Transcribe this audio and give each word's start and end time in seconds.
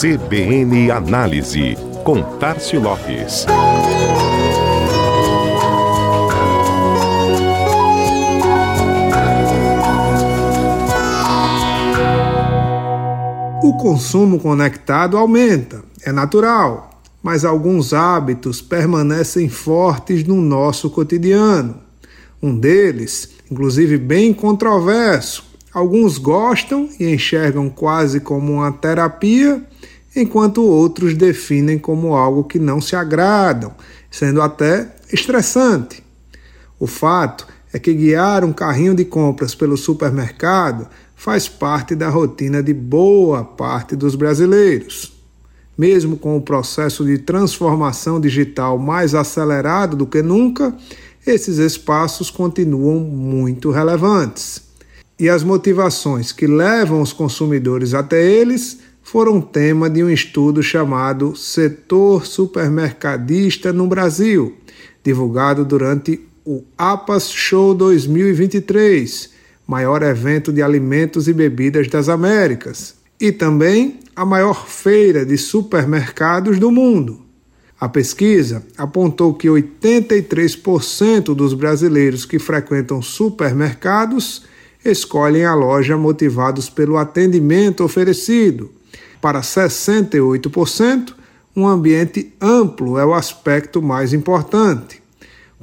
CBN 0.00 0.90
Análise, 0.90 1.76
com 2.04 2.22
Tarcio 2.38 2.80
Lopes. 2.80 3.44
O 13.62 13.74
consumo 13.76 14.40
conectado 14.40 15.18
aumenta, 15.18 15.82
é 16.02 16.10
natural, 16.10 17.02
mas 17.22 17.44
alguns 17.44 17.92
hábitos 17.92 18.62
permanecem 18.62 19.50
fortes 19.50 20.24
no 20.24 20.36
nosso 20.36 20.88
cotidiano. 20.88 21.76
Um 22.42 22.58
deles, 22.58 23.32
inclusive 23.50 23.98
bem 23.98 24.32
controverso, 24.32 25.44
alguns 25.70 26.16
gostam 26.16 26.88
e 26.98 27.12
enxergam 27.12 27.68
quase 27.68 28.18
como 28.18 28.54
uma 28.54 28.72
terapia, 28.72 29.62
enquanto 30.14 30.62
outros 30.62 31.14
definem 31.14 31.78
como 31.78 32.14
algo 32.14 32.44
que 32.44 32.58
não 32.58 32.80
se 32.80 32.96
agradam, 32.96 33.72
sendo 34.10 34.42
até 34.42 34.94
estressante. 35.12 36.02
O 36.78 36.86
fato 36.86 37.46
é 37.72 37.78
que 37.78 37.94
guiar 37.94 38.44
um 38.44 38.52
carrinho 38.52 38.94
de 38.94 39.04
compras 39.04 39.54
pelo 39.54 39.76
supermercado 39.76 40.88
faz 41.14 41.48
parte 41.48 41.94
da 41.94 42.08
rotina 42.08 42.62
de 42.62 42.72
boa 42.72 43.44
parte 43.44 43.94
dos 43.94 44.14
brasileiros. 44.14 45.12
Mesmo 45.76 46.16
com 46.16 46.36
o 46.36 46.42
processo 46.42 47.04
de 47.04 47.18
transformação 47.18 48.20
digital 48.20 48.78
mais 48.78 49.14
acelerado 49.14 49.96
do 49.96 50.06
que 50.06 50.22
nunca, 50.22 50.74
esses 51.26 51.58
espaços 51.58 52.30
continuam 52.30 53.00
muito 53.00 53.70
relevantes. 53.70 54.62
E 55.18 55.28
as 55.28 55.44
motivações 55.44 56.32
que 56.32 56.46
levam 56.46 57.02
os 57.02 57.12
consumidores 57.12 57.92
até 57.92 58.24
eles 58.24 58.78
foram 59.02 59.40
tema 59.40 59.88
de 59.90 60.02
um 60.02 60.10
estudo 60.10 60.62
chamado 60.62 61.34
Setor 61.36 62.26
Supermercadista 62.26 63.72
no 63.72 63.86
Brasil, 63.86 64.56
divulgado 65.02 65.64
durante 65.64 66.20
o 66.44 66.64
APAS 66.76 67.30
Show 67.30 67.74
2023 67.74 69.40
maior 69.70 70.02
evento 70.02 70.52
de 70.52 70.62
alimentos 70.62 71.28
e 71.28 71.32
bebidas 71.32 71.86
das 71.86 72.08
Américas, 72.08 72.96
e 73.20 73.30
também 73.30 74.00
a 74.16 74.24
maior 74.24 74.66
feira 74.66 75.24
de 75.24 75.38
supermercados 75.38 76.58
do 76.58 76.72
mundo. 76.72 77.20
A 77.78 77.88
pesquisa 77.88 78.64
apontou 78.76 79.32
que 79.32 79.46
83% 79.46 81.36
dos 81.36 81.54
brasileiros 81.54 82.26
que 82.26 82.40
frequentam 82.40 83.00
supermercados 83.00 84.42
escolhem 84.84 85.44
a 85.44 85.54
loja 85.54 85.96
motivados 85.96 86.68
pelo 86.68 86.96
atendimento 86.96 87.84
oferecido. 87.84 88.72
Para 89.20 89.40
68%, 89.40 91.14
um 91.54 91.66
ambiente 91.66 92.32
amplo 92.40 92.98
é 92.98 93.04
o 93.04 93.14
aspecto 93.14 93.82
mais 93.82 94.12
importante. 94.12 95.02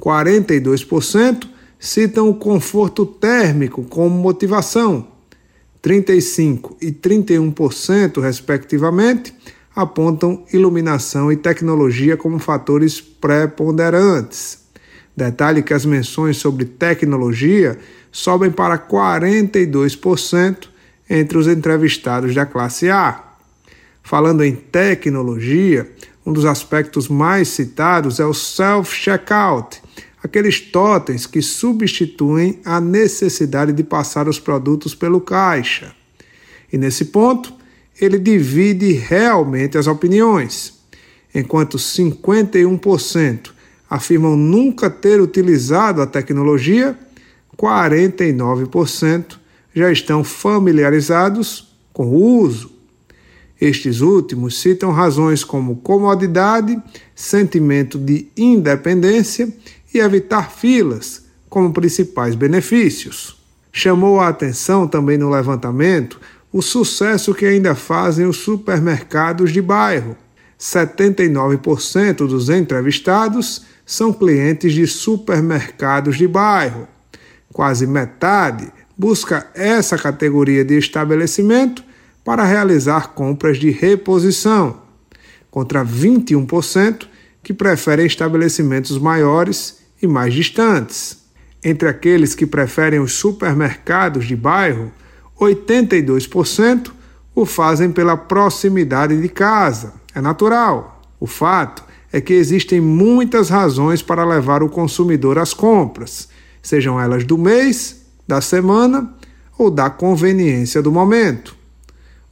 42% 0.00 1.48
citam 1.78 2.28
o 2.28 2.34
conforto 2.34 3.04
térmico 3.04 3.82
como 3.84 4.16
motivação. 4.16 5.08
35% 5.82 6.76
e 6.80 6.92
31%, 6.92 8.20
respectivamente, 8.20 9.32
apontam 9.74 10.44
iluminação 10.52 11.30
e 11.30 11.36
tecnologia 11.36 12.16
como 12.16 12.38
fatores 12.38 13.00
preponderantes. 13.00 14.66
Detalhe 15.16 15.62
que 15.62 15.72
as 15.74 15.84
menções 15.84 16.36
sobre 16.36 16.64
tecnologia 16.64 17.78
sobem 18.10 18.50
para 18.50 18.78
42% 18.78 20.68
entre 21.08 21.38
os 21.38 21.46
entrevistados 21.46 22.34
da 22.34 22.44
classe 22.44 22.90
A. 22.90 23.27
Falando 24.08 24.42
em 24.42 24.54
tecnologia, 24.54 25.86
um 26.24 26.32
dos 26.32 26.46
aspectos 26.46 27.08
mais 27.08 27.48
citados 27.48 28.18
é 28.18 28.24
o 28.24 28.32
self-checkout, 28.32 29.82
aqueles 30.24 30.62
totens 30.62 31.26
que 31.26 31.42
substituem 31.42 32.58
a 32.64 32.80
necessidade 32.80 33.70
de 33.70 33.84
passar 33.84 34.26
os 34.26 34.40
produtos 34.40 34.94
pelo 34.94 35.20
caixa. 35.20 35.94
E 36.72 36.78
nesse 36.78 37.04
ponto, 37.04 37.52
ele 38.00 38.18
divide 38.18 38.92
realmente 38.92 39.76
as 39.76 39.86
opiniões. 39.86 40.72
Enquanto 41.34 41.76
51% 41.76 43.50
afirmam 43.90 44.38
nunca 44.38 44.88
ter 44.88 45.20
utilizado 45.20 46.00
a 46.00 46.06
tecnologia, 46.06 46.98
49% 47.58 49.36
já 49.74 49.92
estão 49.92 50.24
familiarizados 50.24 51.76
com 51.92 52.06
o 52.06 52.40
uso. 52.40 52.77
Estes 53.60 54.00
últimos 54.00 54.60
citam 54.60 54.92
razões 54.92 55.42
como 55.42 55.76
comodidade, 55.76 56.80
sentimento 57.14 57.98
de 57.98 58.28
independência 58.36 59.52
e 59.92 59.98
evitar 59.98 60.50
filas 60.50 61.24
como 61.48 61.72
principais 61.72 62.34
benefícios. 62.34 63.36
Chamou 63.72 64.20
a 64.20 64.28
atenção 64.28 64.86
também 64.86 65.18
no 65.18 65.30
levantamento 65.30 66.20
o 66.52 66.62
sucesso 66.62 67.34
que 67.34 67.44
ainda 67.44 67.74
fazem 67.74 68.26
os 68.26 68.38
supermercados 68.38 69.52
de 69.52 69.60
bairro. 69.60 70.16
79% 70.58 72.26
dos 72.26 72.48
entrevistados 72.48 73.64
são 73.84 74.12
clientes 74.12 74.72
de 74.72 74.86
supermercados 74.86 76.16
de 76.16 76.26
bairro. 76.26 76.88
Quase 77.52 77.86
metade 77.86 78.70
busca 78.96 79.46
essa 79.54 79.96
categoria 79.96 80.64
de 80.64 80.76
estabelecimento 80.76 81.84
para 82.28 82.44
realizar 82.44 83.14
compras 83.14 83.56
de 83.56 83.70
reposição, 83.70 84.82
contra 85.50 85.82
21% 85.82 87.06
que 87.42 87.54
preferem 87.54 88.04
estabelecimentos 88.04 88.98
maiores 88.98 89.78
e 90.02 90.06
mais 90.06 90.34
distantes. 90.34 91.24
Entre 91.64 91.88
aqueles 91.88 92.34
que 92.34 92.44
preferem 92.44 93.00
os 93.00 93.14
supermercados 93.14 94.26
de 94.26 94.36
bairro, 94.36 94.92
82% 95.40 96.90
o 97.34 97.46
fazem 97.46 97.90
pela 97.90 98.14
proximidade 98.14 99.18
de 99.18 99.28
casa. 99.30 99.94
É 100.14 100.20
natural. 100.20 101.00
O 101.18 101.26
fato 101.26 101.82
é 102.12 102.20
que 102.20 102.34
existem 102.34 102.78
muitas 102.78 103.48
razões 103.48 104.02
para 104.02 104.22
levar 104.22 104.62
o 104.62 104.68
consumidor 104.68 105.38
às 105.38 105.54
compras, 105.54 106.28
sejam 106.60 107.00
elas 107.00 107.24
do 107.24 107.38
mês, 107.38 108.02
da 108.28 108.42
semana 108.42 109.14
ou 109.56 109.70
da 109.70 109.88
conveniência 109.88 110.82
do 110.82 110.92
momento. 110.92 111.56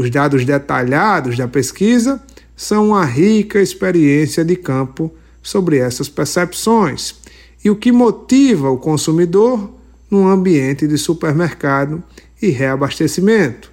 Os 0.00 0.08
dados 0.08 0.46
detalhados 0.46 1.36
da 1.36 1.46
pesquisa 1.46 2.22
são 2.56 2.88
uma 2.88 3.04
rica 3.04 3.60
experiência 3.60 4.42
de 4.42 4.56
campo 4.56 5.14
sobre 5.42 5.76
essas 5.76 6.08
percepções 6.08 7.16
e 7.62 7.68
o 7.68 7.76
que 7.76 7.92
motiva 7.92 8.70
o 8.70 8.78
consumidor 8.78 9.70
num 10.10 10.26
ambiente 10.26 10.86
de 10.86 10.96
supermercado 10.96 12.02
e 12.40 12.48
reabastecimento, 12.48 13.70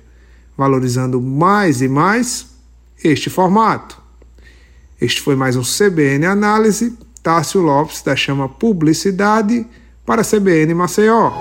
valorizando 0.58 1.22
mais 1.22 1.82
e 1.82 1.88
mais 1.88 2.48
este 3.02 3.30
formato. 3.30 3.98
Este 5.00 5.22
foi 5.22 5.38
mais 5.38 5.56
um 5.56 5.64
CBN 5.64 6.26
Análise. 6.26 6.98
Tássio 7.24 7.62
Lopes 7.62 8.02
da 8.02 8.18
Chama 8.18 8.50
Publicidade 8.50 9.66
para 10.06 10.26
CBN 10.26 10.74
Maceió. 10.74 11.32